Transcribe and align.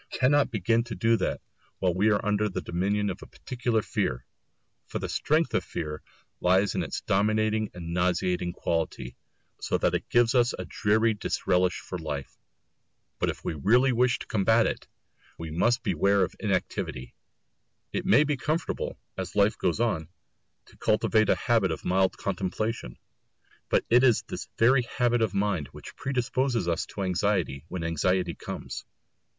We 0.11 0.17
cannot 0.17 0.49
begin 0.49 0.83
to 0.85 0.95
do 0.95 1.15
that 1.17 1.41
while 1.77 1.93
we 1.93 2.09
are 2.09 2.25
under 2.25 2.49
the 2.49 2.63
dominion 2.63 3.11
of 3.11 3.21
a 3.21 3.27
particular 3.27 3.83
fear, 3.83 4.25
for 4.87 4.97
the 4.97 5.07
strength 5.07 5.53
of 5.53 5.63
fear 5.63 6.01
lies 6.39 6.73
in 6.73 6.81
its 6.81 7.01
dominating 7.01 7.69
and 7.75 7.93
nauseating 7.93 8.51
quality, 8.51 9.15
so 9.59 9.77
that 9.77 9.93
it 9.93 10.09
gives 10.09 10.33
us 10.33 10.55
a 10.57 10.65
dreary 10.65 11.13
disrelish 11.13 11.81
for 11.81 11.99
life; 11.99 12.35
but 13.19 13.29
if 13.29 13.45
we 13.45 13.53
really 13.53 13.91
wish 13.91 14.17
to 14.17 14.25
combat 14.25 14.65
it, 14.65 14.87
we 15.37 15.51
must 15.51 15.83
beware 15.83 16.23
of 16.23 16.33
inactivity; 16.39 17.13
it 17.93 18.03
may 18.03 18.23
be 18.23 18.37
comfortable, 18.37 18.97
as 19.17 19.35
life 19.35 19.55
goes 19.59 19.79
on, 19.79 20.09
to 20.65 20.77
cultivate 20.77 21.29
a 21.29 21.35
habit 21.35 21.69
of 21.69 21.85
mild 21.85 22.17
contemplation, 22.17 22.97
but 23.69 23.85
it 23.87 24.03
is 24.03 24.23
this 24.23 24.47
very 24.57 24.81
habit 24.81 25.21
of 25.21 25.35
mind 25.35 25.67
which 25.67 25.95
predisposes 25.95 26.67
us 26.67 26.87
to 26.87 27.03
anxiety 27.03 27.63
when 27.67 27.83
anxiety 27.83 28.33
comes. 28.33 28.83